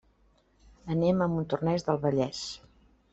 [0.95, 2.41] Anem a Montornès del Vallès.